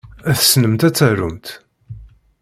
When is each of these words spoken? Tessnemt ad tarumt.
Tessnemt 0.37 0.81
ad 0.87 0.93
tarumt. 0.97 1.47